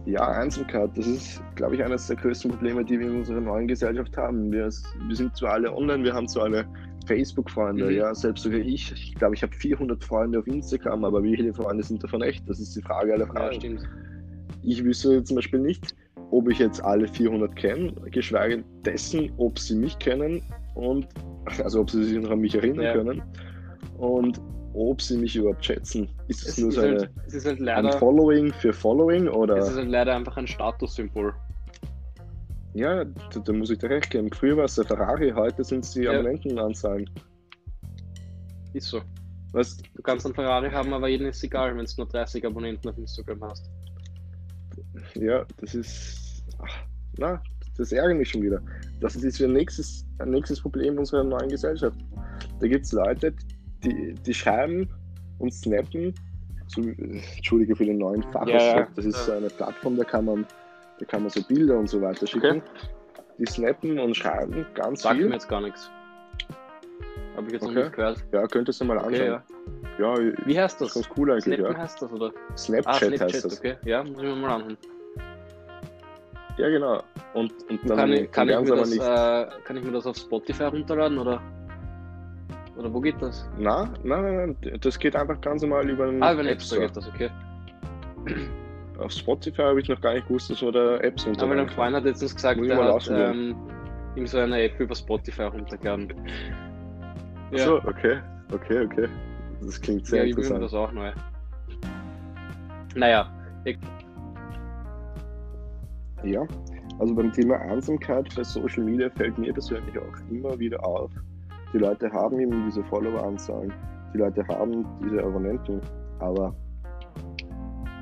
[0.06, 3.66] Ja, Einsamkeit, das ist, glaube ich, eines der größten Probleme, die wir in unserer neuen
[3.66, 4.52] Gesellschaft haben.
[4.52, 6.64] Wir, wir sind zwar alle online, wir haben zwar alle
[7.06, 7.90] Facebook-Freunde, Mhm.
[7.96, 8.92] ja, selbst sogar ich.
[8.92, 12.48] Ich glaube, ich habe 400 Freunde auf Instagram, aber wie viele Freunde sind davon echt?
[12.48, 13.54] Das ist die Frage aller Ja, Fragen.
[13.54, 13.88] stimmt.
[14.66, 15.94] Ich wüsste zum Beispiel nicht,
[16.30, 20.42] ob ich jetzt alle 400 kenne, geschweige dessen, ob sie mich kennen
[20.74, 21.06] und
[21.62, 22.92] also ob sie sich noch an mich erinnern Ja.
[22.92, 23.22] können
[23.98, 24.40] und
[24.74, 26.08] ob sie mich überhaupt schätzen.
[26.28, 28.72] Ist es, Es nur ist, so eine, halt, es ist halt ein leider, Following für
[28.72, 29.56] Following oder?
[29.56, 31.32] es ist halt leider einfach ein Statussymbol.
[32.74, 34.30] ja, da, da muss ich dir recht geben.
[34.32, 36.12] Früher war es der Ferrari, heute sind es die Ja.
[36.12, 37.08] Abonnentenanzahlen.
[38.74, 39.00] Ist so.
[39.52, 42.90] Weißt, Du kannst einen Ferrari haben, aber jedem ist egal, wenn du nur 30 Abonnenten
[42.90, 43.70] auf Instagram hast.
[45.14, 46.44] Ja, das ist.
[46.58, 46.78] Ach,
[47.18, 47.42] na,
[47.76, 48.60] das ärgert mich schon wieder.
[49.00, 51.98] Das ist ein nächstes, ein nächstes Problem unserer neuen Gesellschaft.
[52.60, 53.34] Da gibt es Leute,
[53.84, 54.88] die, die schreiben
[55.38, 56.14] und snappen.
[56.68, 58.88] So, Entschuldige für den neuen ja.
[58.96, 60.46] Das ist so eine Plattform, da kann man,
[60.98, 62.62] da kann man so Bilder und so weiter schicken.
[63.38, 65.28] Die snappen und schreiben ganz Sagt viel.
[65.28, 65.90] mir jetzt gar nichts.
[67.36, 67.80] Habe ich jetzt noch Okay.
[67.82, 68.24] nicht gehört.
[68.32, 69.42] Ja, könntest du mal Okay, anschauen.
[69.98, 70.16] ja.
[70.16, 71.56] Ja, Wie heißt das ganz cool eigentlich.
[71.56, 71.78] Snappen Ja.
[71.78, 72.32] heißt das, oder?
[72.56, 73.58] Snapchat, Ah, Snapchat, heißt das.
[73.58, 73.76] okay.
[73.84, 74.76] Ja, muss ich mir mal anhören.
[76.58, 77.02] Ja, genau.
[77.34, 80.16] Und, und dann, Kann ich, kann, ich mir das, äh, kann ich mir das auf
[80.16, 81.40] Spotify runterladen, oder?
[82.78, 83.48] Oder wo geht das?
[83.58, 86.62] Na, nein, nein, nein, das geht einfach ganz normal über den Ah, über den App
[86.62, 87.30] Store geht das, okay.
[88.98, 91.68] Auf Spotify habe ich noch gar nicht gewusst, dass man da Apps Aber mein runterladen
[91.74, 93.54] Freund hat letztens gesagt, er hat ähm,
[94.14, 96.12] ihm so eine App über Spotify runtergeladen.
[97.54, 98.18] Ach so, okay,
[98.52, 99.08] okay, okay.
[99.62, 100.62] Das klingt sehr ja, ich interessant.
[100.62, 101.12] das auch neu.
[102.94, 103.30] Naja,
[103.64, 103.78] ich,
[106.24, 106.46] Ja,
[106.98, 111.10] also beim Thema Einsamkeit bei Social Media fällt mir persönlich auch immer wieder auf.
[111.72, 113.72] Die Leute haben eben diese Follower-Anzahlen,
[114.14, 115.80] die Leute haben diese Abonnenten,
[116.20, 116.54] aber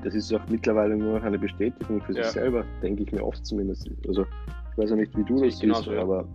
[0.04, 2.24] das ist auch mittlerweile nur noch eine Bestätigung für Ja.
[2.24, 3.90] sich selber, denke ich mir oft zumindest.
[4.06, 4.22] Also
[4.72, 6.02] ich weiß ja nicht, wie du Sehe das ich genauso, siehst, ja.
[6.02, 6.26] aber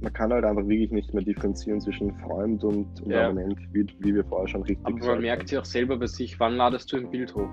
[0.00, 3.26] man kann halt einfach wirklich nicht mehr differenzieren zwischen Freund und, und Ja.
[3.26, 5.48] Abonnent, wie, wie wir vorher schon richtig Aber man gesagt merkt haben.
[5.48, 7.48] sich auch selber bei sich, wann ladest du ein Bild hoch?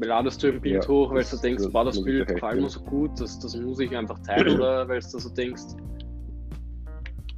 [0.00, 2.42] Ladest du ein Bild Ja, hoch, weil das- du denkst, das boah, das Bild gefällt
[2.44, 5.62] recht mir so gut, das, das muss ich einfach teilen, oder weil du so denkst,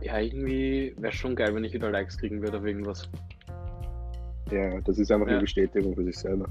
[0.02, 3.08] ja, irgendwie wäre schon geil, wenn ich wieder Likes kriegen würde auf irgendwas.
[4.50, 5.32] Ja, das ist einfach Ja.
[5.34, 6.46] eine Bestätigung für sich selber.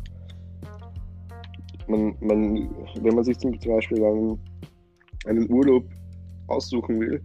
[1.88, 2.70] Man, man,
[3.02, 4.40] wenn man sich zum Beispiel einen,
[5.26, 5.84] einen Urlaub
[6.50, 7.22] aussuchen will,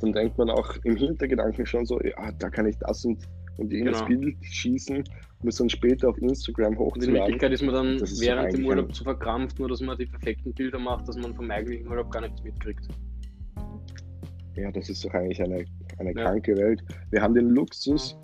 [0.00, 3.26] dann denkt man auch im Hintergedanken schon so, ja, da kann ich das und,
[3.58, 4.20] und jenes Genau.
[4.20, 5.04] Bild schießen,
[5.42, 7.14] um es dann später auf Instagram hochzuladen.
[7.14, 10.52] Wirklichkeit ist man dann ist während dem Urlaub so verkrampft, nur dass man die perfekten
[10.52, 12.86] Bilder macht, dass man vom eigentlichen Urlaub gar nichts mitkriegt.
[14.56, 15.64] Ja, das ist doch eigentlich eine,
[15.98, 16.24] eine Ja.
[16.24, 16.82] kranke Welt.
[17.10, 18.16] Wir haben den Luxus,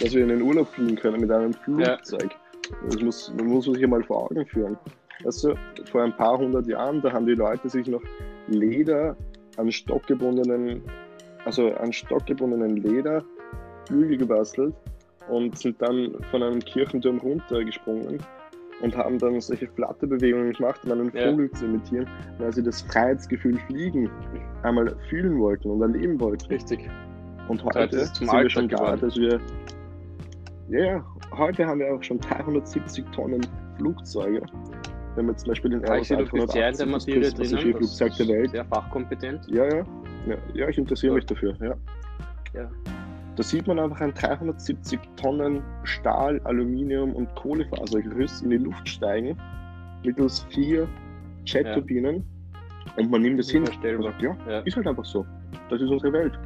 [0.00, 2.30] dass wir in den Urlaub fliegen können mit einem Flugzeug.
[2.84, 4.76] Das muss, das muss man sich ja mal vor Augen führen.
[5.22, 5.54] Weißt du,
[5.90, 8.02] vor ein paar hundert Jahren, da haben die Leute sich noch
[8.48, 9.16] Leder
[9.56, 10.82] an stockgebundenen,
[11.44, 13.24] also an stockgebundenen Leder
[13.86, 14.74] Flügel gebastelt
[15.28, 18.18] und sind dann von einem Kirchenturm runtergesprungen
[18.82, 21.30] und haben dann solche Flatterbewegungen gemacht, um einen Ja.
[21.30, 22.06] Vogel zu imitieren,
[22.38, 24.10] weil sie das Freiheitsgefühl Fliegen
[24.62, 26.46] einmal fühlen wollten und erleben wollten.
[26.46, 26.88] Richtig.
[27.48, 29.40] Und Heute sind wir schon da, dass wir.
[30.68, 33.46] Ja, ja, heute haben wir auch schon 370 Tonnen
[33.78, 34.42] Flugzeuge.
[35.16, 38.28] Wenn wir zum Beispiel den Ja, Airbus der 180, das Materie größte das der ist
[38.28, 38.50] Welt.
[38.50, 39.46] sehr fachkompetent.
[39.48, 39.84] Ja, ja,
[40.26, 41.16] ja, ja, ich interessiere Ja.
[41.16, 41.54] mich dafür.
[41.60, 41.74] Ja.
[42.54, 42.70] Ja.
[43.34, 49.36] Da sieht man einfach ein 370 Tonnen Stahl, Aluminium und Kohlefasergerüst in die Luft steigen,
[50.04, 50.86] mittels vier
[51.44, 52.24] Jet-Turbinen.
[52.96, 53.64] Und man nimmt das hin.
[53.64, 54.60] Und ja, Ja.
[54.60, 55.26] ist halt einfach so.
[55.68, 56.38] Das ist unsere Welt.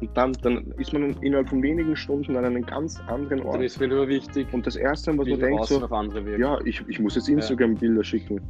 [0.00, 3.62] Und dann, dann ist man innerhalb von wenigen Stunden an einem ganz anderen Dann Ort.
[3.62, 6.38] ist wieder nur wichtig, Und das Erste, was man denkt, so, auf andere wirkt.
[6.40, 8.40] ja, ich, ich muss jetzt Instagram-Bilder schicken.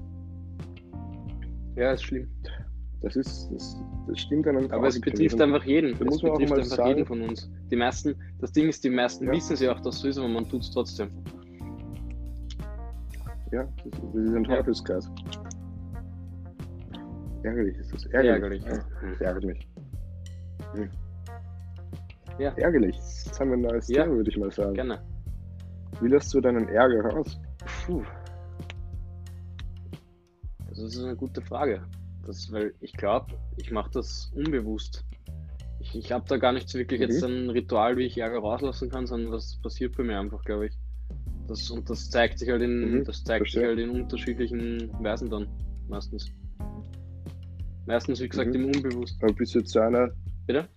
[1.77, 2.29] ja, ist schlimm.
[3.03, 3.77] Das ist, das,
[4.09, 5.93] das stimmt einen Aber es betrifft einfach jeden.
[5.97, 7.49] da Es muss man auch mal einfach sagen- jeden von uns.
[7.71, 9.33] Die meisten, das Ding ist, die meisten Ja.
[9.33, 11.09] wissen ja auch, dass es so ist, aber man tut es trotzdem.
[13.53, 14.57] Ja, das, das ist ein Ja.
[14.57, 15.09] Teufelskreis.
[17.45, 18.07] Ärgerlich ist das.
[18.07, 18.65] Ärgerlich.
[18.65, 18.65] Ärgerlich.
[18.65, 19.69] Ja, das ärgert mich.
[20.75, 20.89] Hm.
[22.39, 22.51] Ja.
[22.57, 22.97] Ärgerlich.
[22.97, 24.05] Jetzt haben wir ein neues Ja.
[24.05, 24.75] Thema, würde ich mal sagen.
[24.75, 25.01] Gerne.
[26.01, 27.39] Wie lässt du deinen Ärger raus?
[27.87, 28.03] Puh.
[30.69, 31.83] Das ist eine gute Frage.
[32.27, 35.05] Das, weil ich glaube, ich mache das unbewusst.
[35.81, 37.07] Ich, ich habe da gar nicht wirklich Mhm.
[37.07, 40.67] jetzt ein Ritual, wie ich Ärger rauslassen kann, sondern das passiert bei mir einfach, glaube
[40.67, 40.79] ich.
[41.47, 45.31] Das, und das zeigt sich halt in, Mhm, das zeigt sich halt in unterschiedlichen Weisen
[45.31, 45.47] dann,
[45.89, 46.27] meistens.
[47.87, 48.57] Meistens, wie gesagt, Mhm.
[48.57, 49.17] im Unbewusst.
[49.23, 50.11] Aber bist du jetzt einer,
[50.47, 50.69] Bitte?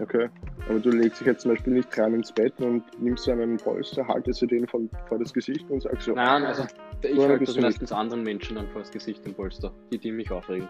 [0.00, 0.28] Okay,
[0.68, 3.56] aber du legst dich jetzt zum Beispiel nicht rein ins Bett und nimmst so einen
[3.56, 6.64] Polster, haltest du den von, vor das Gesicht und sagst so, Nein, also
[7.02, 7.66] ich halte das du nicht.
[7.72, 10.68] meistens anderen Menschen dann vor das Gesicht im Polster, die, die mich aufregen.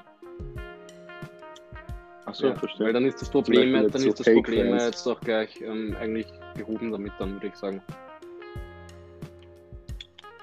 [2.26, 2.86] ach so, Ja, verstehe.
[2.86, 6.26] weil dann ist das Problem, dann ist so das Problem jetzt auch gleich ähm, eigentlich
[6.56, 7.82] behoben damit, dann würde ich sagen.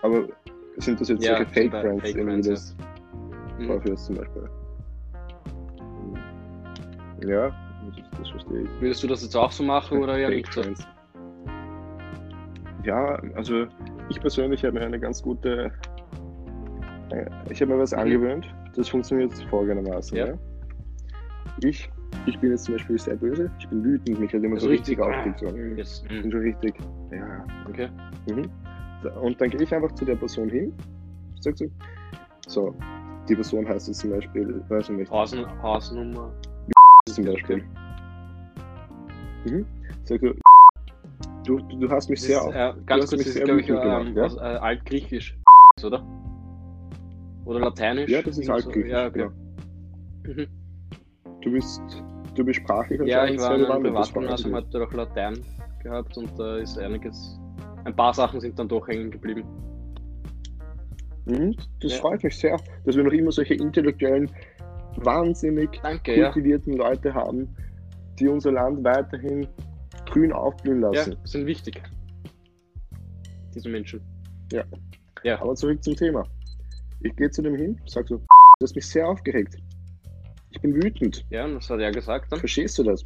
[0.02, 0.28] Aber
[0.78, 2.76] sind das jetzt Ja, solche Fake Friends, Fake irgendwie Friends, das
[3.58, 3.66] Mhm.
[3.68, 4.50] vorführst zum Beispiel?
[7.28, 7.52] Ja,
[8.19, 8.69] das, verstehe ich.
[8.82, 10.49] Würdest du das jetzt auch so machen oder ja nicht.
[12.84, 13.65] Ja, also
[14.10, 15.71] ich persönlich habe mir eine ganz gute.
[17.12, 17.99] äh, Ich habe mir was Mhm.
[17.99, 18.47] angewöhnt.
[18.75, 20.17] Das funktioniert folgendermaßen.
[20.17, 20.27] Ja.
[20.27, 20.34] Ja.
[21.63, 21.89] Ich,
[22.25, 23.51] ich bin jetzt zum Beispiel sehr böse.
[23.60, 24.19] Ich bin wütend.
[24.19, 25.43] Mich hat immer Also so richtig richtig, aufgeregt.
[25.43, 26.03] Ah, Yes.
[26.03, 26.32] Ich bin Mhm.
[26.32, 26.73] schon richtig.
[27.12, 27.45] Ja.
[27.67, 27.89] Okay.
[28.29, 28.49] Mhm.
[29.21, 30.73] Und dann gehe ich einfach zu der Person hin.
[31.41, 31.65] Sag so.
[32.47, 32.75] So,
[33.27, 36.32] die Person heißt jetzt zum Beispiel, weiß ich nicht, Haus, Hausnummer.
[37.08, 37.63] zum Beispiel.
[39.45, 39.65] Mhm.
[40.04, 40.34] Sag so,
[41.45, 42.54] du, du, du hast mich Das sehr auf.
[42.54, 44.23] äh, du ganz kurz, mich das ist glaube ich ähm, gemacht, ja?
[44.25, 45.38] aus, äh, altgriechisch,
[45.84, 46.06] oder?
[47.45, 48.10] Oder lateinisch?
[48.10, 48.91] Ja, das ist Irgend so- altgriechisch.
[48.91, 49.28] Ja, okay.
[50.25, 50.36] genau.
[50.43, 50.47] Mhm.
[51.41, 51.82] Du bist,
[52.36, 55.39] du bist sprachlich Ja, ich war in einem Privatgymnasium, freut hatte doch Latein
[55.84, 57.39] gehabt und da ist einiges,
[57.86, 59.43] ein paar Sachen sind dann doch hängen geblieben.
[61.25, 61.56] Mhm.
[61.82, 61.99] Das Ja.
[61.99, 64.30] freut mich sehr, dass wir noch immer solche intellektuellen,
[64.97, 66.32] wahnsinnig Danke, ja.
[66.32, 67.56] kultivierten Leute haben,
[68.19, 69.47] die unser Land weiterhin
[70.05, 71.15] grün aufblühen Ja, lassen.
[71.23, 71.82] sind wichtig.
[73.55, 74.01] Diese Menschen.
[74.51, 74.63] Ja.
[75.23, 75.41] Ja.
[75.41, 76.23] Aber zurück zum Thema.
[77.01, 78.23] Ich gehe zu dem hin, sag so, du
[78.63, 79.58] hast mich sehr aufgeregt.
[80.51, 81.25] Ich bin wütend.
[81.29, 82.39] Ja, und was hat er gesagt dann?
[82.39, 83.03] Verstehst du das?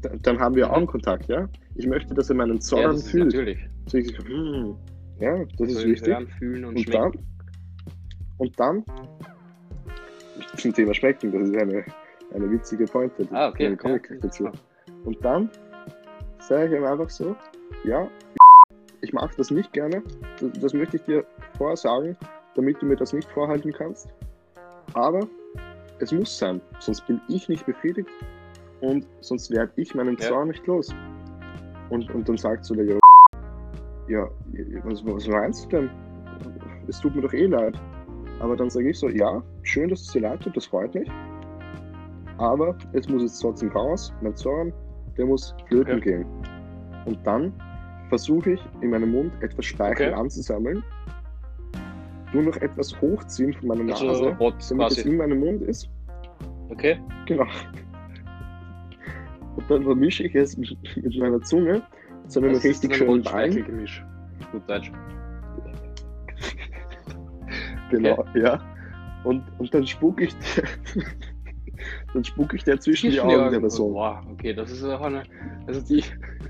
[0.00, 0.72] Da- Dann haben wir Mhm.
[0.74, 1.48] Augenkontakt, ja?
[1.74, 3.24] Ich möchte, dass er meinen Ja, Zorn das ist fühlt.
[3.26, 3.58] natürlich.
[3.86, 4.76] So ich hm,
[5.20, 6.08] ja, das ist Soll wichtig.
[6.08, 7.12] Hören, fühlen und, Und dann,
[8.38, 8.84] und dann,
[10.56, 11.84] zum Thema Schmecken, das ist eine,
[12.34, 13.26] eine witzige Pointe.
[13.32, 13.66] Ah, okay.
[13.66, 14.16] Eine Comic Ja.
[14.20, 14.48] dazu.
[15.04, 15.50] Und dann
[16.40, 17.36] sage ich ihm einfach so,
[17.84, 18.08] ja,
[19.00, 20.02] ich mag das nicht gerne,
[20.40, 21.24] das, das möchte ich dir
[21.56, 22.16] vorher sagen,
[22.54, 24.08] damit du mir das nicht vorhalten kannst.
[24.94, 25.26] Aber
[25.98, 28.08] es muss sein, sonst bin ich nicht befriedigt
[28.80, 30.28] und sonst werde ich meinen Ja.
[30.28, 30.94] Zorn nicht los.
[31.90, 33.00] Und, und dann sagt so der Junge,
[34.08, 34.28] ja,
[34.84, 35.90] was, was meinst du denn?
[36.88, 37.78] Es tut mir doch eh leid.
[38.40, 41.08] Aber dann sage ich so, ja, schön, dass es dir leid tut, das freut mich.
[42.42, 44.72] Aber es muss jetzt trotzdem raus, mein Zorn,
[45.16, 46.00] der muss flöten Okay.
[46.18, 46.26] gehen.
[47.06, 47.52] Und dann
[48.08, 50.20] versuche ich in meinem Mund etwas Speichel Okay.
[50.20, 50.82] anzusammeln,
[52.32, 55.08] nur noch etwas hochziehen von meiner Also Nase, rot damit es quasi.
[55.08, 55.88] in meinem Mund ist.
[56.70, 56.98] Okay.
[57.26, 57.46] Genau.
[59.56, 61.82] Und dann vermische ich es mit, mit meiner Zunge
[62.26, 63.50] zu einem Das richtig schönen Wein.
[63.52, 64.04] Rotspeichel-Gemisch.
[64.50, 64.90] Gut Deutsch.
[67.90, 68.58] Genau, ja.
[69.24, 70.62] Und, und dann spucke ich dir,
[72.12, 73.94] dann spucke ich dir zwischen die Augen der Person.
[73.94, 75.22] Wow, okay, das ist auch eine.
[75.66, 76.02] Also die,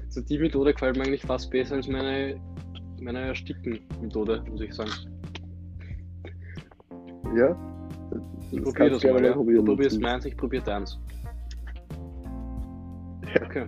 [0.05, 2.40] also die Methode gefällt mir eigentlich fast besser als meine,
[3.01, 4.90] meine Ersticken-Methode, muss ich sagen.
[7.37, 7.57] Ja.
[8.51, 9.25] Ich Das probiere das mal.
[9.25, 9.33] Ja.
[9.33, 9.64] probieren.
[9.64, 10.99] Du probierst meins, ich probiere deins.
[13.35, 13.47] Ja.
[13.47, 13.66] Okay.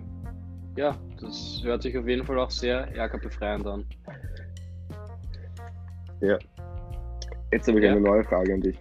[0.77, 3.85] Ja, das hört sich auf jeden Fall auch sehr ärgerbefreiend an.
[7.51, 7.91] Jetzt habe ich Ja.
[7.91, 8.77] eine neue Frage an dich.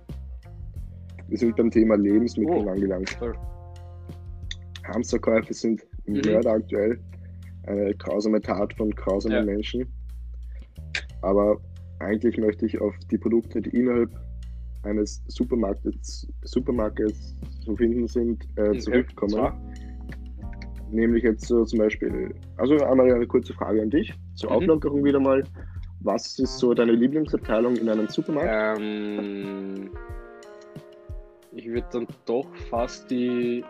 [1.28, 2.68] Wir sind beim Thema Lebensmittel Oh.
[2.68, 3.16] angelangt.
[3.18, 3.34] Toll.
[4.86, 6.20] Hamsterkäufe sind Mhm.
[6.26, 6.98] Mörder aktuell.
[7.66, 9.44] Eine grausame Tat von grausamen Ja.
[9.44, 9.86] Menschen.
[11.22, 11.56] Aber
[12.00, 14.10] eigentlich möchte ich auf die Produkte, die innerhalb
[14.82, 17.34] eines Supermarkets, Supermarkets
[17.64, 18.78] zu finden sind, äh, Okay.
[18.80, 19.32] zurückkommen.
[19.32, 19.58] Zwar,
[20.90, 24.56] Nämlich jetzt so zum Beispiel, also einmal eine kurze Frage an dich, zur Mhm.
[24.56, 25.42] Auflockerung wieder mal.
[26.00, 28.78] Was ist so deine Lieblingsabteilung in einem Supermarkt?
[28.80, 29.90] Ähm,
[31.54, 33.64] ich würde dann doch fast die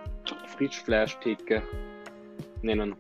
[0.57, 1.63] Frischfleischtheke
[2.63, 2.95] nennen.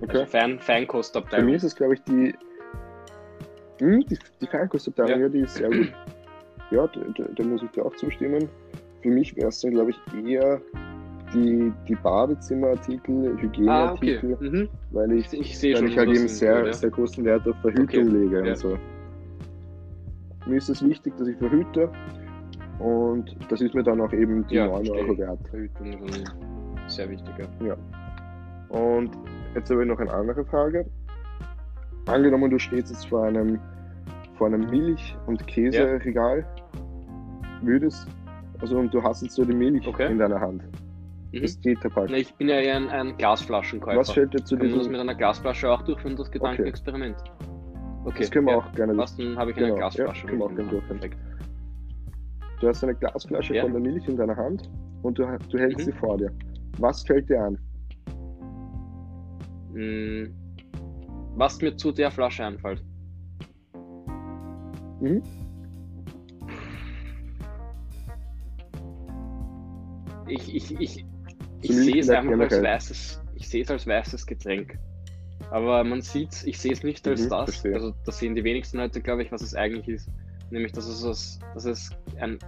[0.00, 0.18] okay.
[0.18, 1.46] Also Fein, Für Feinkostabteilung.
[1.46, 2.34] mich ist es, glaube ich, die,
[3.80, 5.26] hm, die, die Feinkostabteilung, Ja.
[5.26, 5.28] ja.
[5.28, 5.92] die ist sehr gut.
[6.70, 8.48] Ja, da, da, da muss ich dir auch zustimmen.
[9.02, 10.60] Für mich wäre es dann, glaube ich, eher
[11.34, 13.14] die, die Badezimmerartikel,
[13.68, 14.18] Ah, okay.
[14.20, 14.68] Hygieneartikel, Mhm.
[14.90, 16.72] weil ich, Ich sehe weil ich halt eben sehr, hinführt, ja.
[16.72, 18.02] sehr großen Wert auf Verhütung Okay.
[18.18, 18.50] lege Ja.
[18.52, 18.78] und so.
[20.46, 21.90] Mir ist es wichtig, dass ich verhüte
[22.82, 25.38] und das ist mir dann auch eben die Ja, 9 verstehe Euro wert.
[25.48, 27.48] Verhütung ist ein sehr wichtiger.
[28.68, 29.10] Und
[29.54, 30.86] jetzt habe ich noch eine andere Frage.
[32.06, 33.58] Angenommen, du stehst jetzt vor einem,
[34.36, 36.44] vor einem Milch- und Käseregal,
[37.62, 38.08] würdest,
[38.60, 40.10] also und du hast jetzt so die Milch Okay.
[40.10, 40.62] in deiner Hand,
[41.32, 41.42] Mhm.
[41.42, 42.10] das Tetrapack.
[42.10, 43.98] Ich bin ja eher ein, ein Glasflaschenkäufer.
[44.00, 47.16] Was fällt dir zu Können wir das diesem, mit einer Glasflasche auch durchführen, das Gedankenexperiment?
[48.04, 48.16] Okay.
[48.18, 48.58] das können wir ja.
[48.58, 50.22] auch gerne, Was, dann habe ich eine Genau, Glasflasche.
[50.24, 50.98] ja, können wir auch gerne durchführen.
[50.98, 51.16] Perfekt.
[52.62, 53.62] Du hast eine Glasflasche Ja.
[53.62, 54.70] von der Milch in deiner Hand
[55.02, 55.84] und du, du hältst Mhm.
[55.84, 56.30] sie vor dir.
[56.78, 57.58] Was fällt dir an?
[59.72, 60.26] Mm,
[61.36, 62.84] Was mir zu der Flasche einfällt.
[65.00, 65.22] Mhm.
[70.28, 71.04] Ich, ich, ich,
[71.62, 74.78] ich sehe es einfach als weißes, ich sehe es als weißes Getränk.
[75.50, 77.50] Aber man sieht ich sehe es nicht als Mhm, das.
[77.50, 77.74] verstehe.
[77.74, 80.08] Also das sehen die wenigsten Leute, glaube ich, was es eigentlich ist.
[80.52, 82.38] Nämlich, dass es, dass es ein,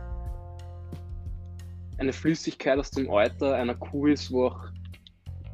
[1.96, 4.60] eine Flüssigkeit aus dem Euter einer Kuh ist, wo auch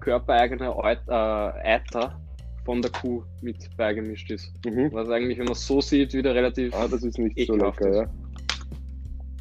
[0.01, 2.21] körpereigene Eut, äh, Eiter
[2.65, 4.53] von der Kuh mit beigemischt ist.
[4.67, 4.89] Mhm.
[4.93, 6.75] Was eigentlich, wenn man es so sieht, wieder relativ.
[6.75, 7.97] Ah, das ist nicht so lecker, ist.
[7.97, 8.11] ja.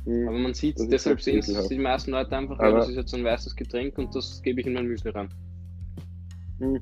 [0.05, 0.27] Mhm.
[0.27, 3.13] aber man sieht das deshalb sehen es die meisten Leute einfach, Aber- das ist jetzt
[3.15, 5.29] ein weißes Getränk und das gebe ich in mein Müsli rein.
[6.59, 6.79] Hm.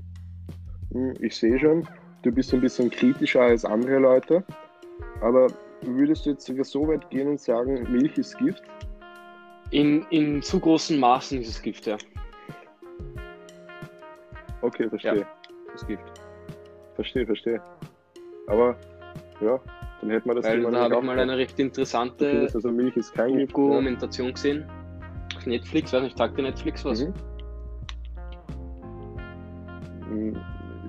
[0.93, 1.87] Hm, Ich sehe schon,
[2.21, 4.43] du bist ein bisschen kritischer als andere Leute,
[5.21, 5.47] aber
[5.81, 8.63] würdest du jetzt sogar so weit gehen und sagen, Milch ist Gift?
[9.71, 11.97] In, in zu großen Maßen ist es Gift, ja.
[14.61, 15.25] Okay, verstehe,
[15.71, 16.03] Das Gift.
[16.95, 17.61] verstehe, verstehe.
[18.47, 18.75] Aber
[19.41, 19.59] ja,
[20.01, 23.13] dann hätten wir das Weil da habe ich mal eine recht interessante also Milch ist
[23.13, 23.51] kein Gift.
[23.51, 23.63] Ja.
[23.63, 24.65] Dokumentation gesehen.
[25.35, 27.03] Auf Netflix, weiß nicht, sagt dir Netflix was?
[27.03, 27.13] Mhm.
[30.09, 30.41] Hm,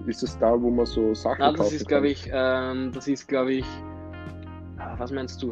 [0.06, 3.08] Ist es da, wo man so Sachen Na, das kaufen ist, glaube ich, ähm, das
[3.08, 3.66] ist, glaube ich,
[4.98, 5.50] was meinst du?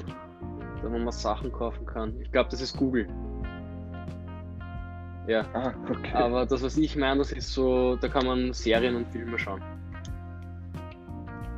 [0.82, 2.12] Da, wo man Sachen kaufen kann.
[2.20, 3.06] Ich glaube, das ist Google.
[5.26, 6.12] Ja, Ah, okay.
[6.12, 9.60] aber das, was ich meine, das ist so, da kann man Serien und Filme schauen.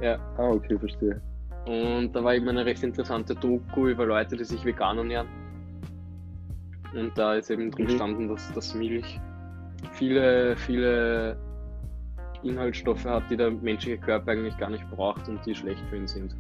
[0.01, 1.20] Ja, Ah, okay, verstehe.
[1.66, 5.27] und da war eben eine recht interessante Doku über Leute, die sich vegan ernähren.
[6.94, 7.88] Und da ist eben drin Mhm.
[7.90, 9.20] gestanden, dass, dass Milch
[9.92, 11.37] viele, viele
[12.42, 16.07] Inhaltsstoffe hat, die der menschliche Körper eigentlich gar nicht braucht und die schlecht für ihn
[16.07, 16.35] sind.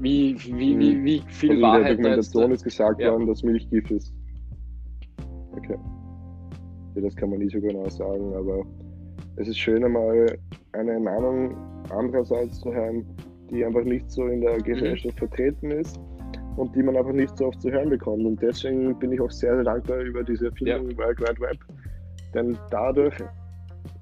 [0.00, 1.98] Wie, wie, wie, wie viel Also in der Wahrheit da jetzt.
[2.34, 3.12] Dokumentation ist gesagt Ja.
[3.12, 4.14] worden, dass Milch Gift ist.
[5.52, 5.76] Okay.
[6.94, 8.64] Ja, das kann man nie so genau sagen, aber
[9.36, 10.38] es ist schön einmal
[10.72, 11.54] eine Meinung
[11.90, 13.04] andererseits zu hören,
[13.50, 14.62] die einfach nicht so in der Mhm.
[14.64, 15.98] Gesellschaft vertreten ist.
[16.56, 18.24] und die man einfach nicht so oft zu hören bekommt.
[18.26, 20.98] Und deswegen bin ich auch sehr, sehr dankbar über diese Erfindung ja.
[20.98, 21.56] World Wide Web.
[22.34, 23.14] Denn dadurch,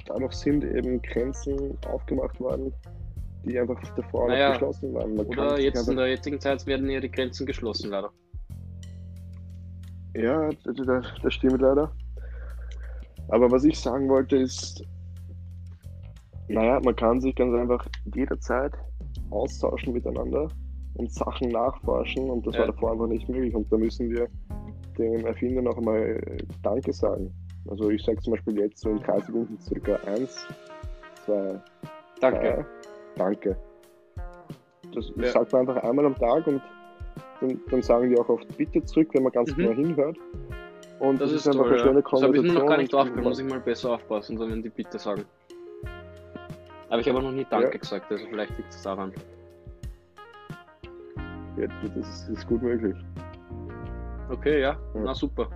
[0.07, 2.73] dadurch sind eben Grenzen aufgemacht worden,
[3.45, 5.15] die einfach davor naja, geschlossen waren.
[5.15, 8.11] Man oder jetzt in der jetzigen Zeit werden ja die Grenzen geschlossen, leider.
[10.15, 11.93] Ja, das, das stimmt leider.
[13.29, 14.83] Aber was ich sagen wollte ist,
[16.49, 18.73] naja, man kann sich ganz einfach jederzeit
[19.31, 20.49] austauschen miteinander
[20.95, 22.61] und Sachen nachforschen und das ja.
[22.61, 24.29] war davor einfach nicht möglich und da müssen wir
[24.97, 26.21] dem Erfinder noch einmal
[26.63, 27.33] Danke sagen.
[27.69, 30.47] Also ich sage zum Beispiel jetzt so in 30 Sekunden circa 1,
[31.27, 31.61] 2,
[32.21, 32.41] Danke.
[32.41, 32.78] Drei,
[33.19, 33.57] danke.
[34.95, 35.31] Das ja.
[35.31, 36.63] sagt man einfach einmal am Tag und
[37.41, 39.57] dann, dann, sagen die auch oft Bitte zurück, wenn man ganz mhm.
[39.57, 40.17] genau hinhört.
[40.99, 42.03] Und das, das ist, ist einfach toll, eine schöne ja.
[42.03, 42.33] Konversation.
[42.33, 44.99] Das habe ich noch gar nicht aufgehört, muss ich mal besser aufpassen, wenn die Bitte
[44.99, 45.25] sagen.
[46.89, 47.79] Aber ich habe noch nie Danke ja.
[47.79, 49.13] gesagt, also vielleicht liegt es daran.
[51.57, 52.97] Ja, das ist, ist, gut möglich.
[54.31, 55.01] Okay, ja, ja.
[55.01, 55.49] na super.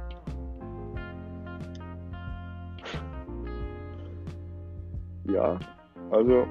[5.24, 5.58] Ja,
[6.10, 6.46] also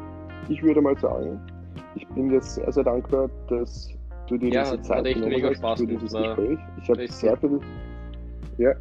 [0.50, 1.40] ich würde mal sagen,
[1.96, 3.90] ich bin jetzt sehr, sehr dankbar, dass
[4.28, 6.60] du dir ja, diese Zeit genommen hast Spaß für dieses Gespräch.
[6.82, 7.60] Ich habe sehr viel,
[8.58, 8.74] ja,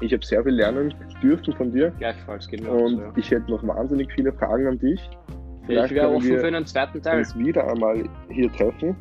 [0.00, 1.90] ich habe sehr viel lernen dürfen von dir.
[1.98, 2.72] Gleichfalls, genau.
[2.84, 3.12] Und so, ja.
[3.16, 5.10] ich hätte noch wahnsinnig viele Fragen an dich.
[5.66, 7.18] Vielleicht ich wäre offen für einen zweiten Teil.
[7.18, 8.96] uns wieder einmal hier treffen.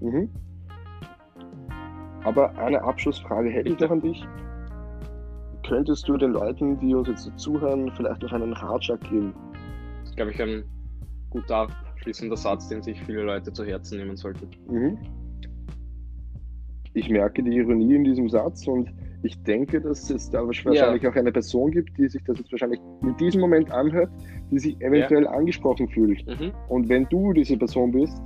[0.00, 0.28] Mhm.
[2.24, 3.74] Aber eine Abschlussfrage hätte Bitte.
[3.76, 4.26] ich noch an dich.
[5.66, 9.34] Könntest du den Leuten, die uns jetzt zuhören, vielleicht noch einen Ratschlag geben?
[10.02, 10.64] Das glaube ich, ein
[11.30, 11.68] guter
[12.00, 14.48] abschließender Satz, den sich viele Leute zu Herzen nehmen sollten.
[14.68, 14.98] Mhm.
[16.92, 21.10] Ich merke die Ironie in diesem Satz und ich denke, dass es da wahrscheinlich ja.
[21.10, 24.10] auch eine Person gibt, die sich das jetzt wahrscheinlich in diesem Moment anhört,
[24.50, 25.30] die sich eventuell ja.
[25.30, 26.26] angesprochen fühlt.
[26.26, 26.52] Mhm.
[26.68, 28.20] Und wenn du diese Person bist,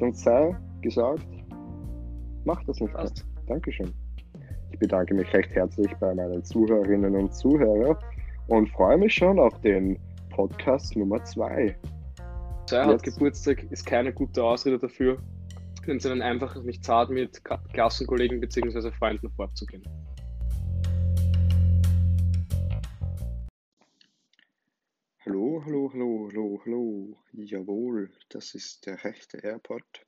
[0.00, 1.26] dann sei gesagt,
[2.44, 3.24] mach das nicht Passt.
[3.24, 3.44] mehr.
[3.46, 3.92] Dankeschön.
[4.72, 7.96] Ich bedanke mich recht herzlich bei meinen Zuhörerinnen und Zuhörern
[8.48, 9.98] und freue mich schon auf den
[10.30, 11.76] Podcast Nummer 2.
[12.66, 15.22] Zwei hat Geburtstag, ist keine gute Ausrede dafür,
[15.84, 18.92] können sie dann einfach nicht zart mit Klassenkollegen bzw.
[18.92, 19.82] Freunden fortzugehen.
[25.24, 27.16] Hallo, hallo, hallo, hallo, hallo.
[27.32, 30.06] Jawohl, das ist der rechte Airport.